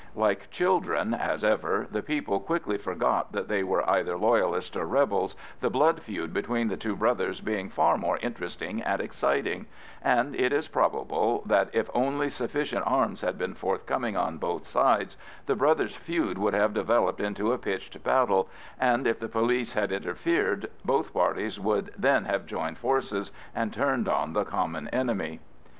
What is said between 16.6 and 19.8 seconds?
developed into a pitched battle, and if the police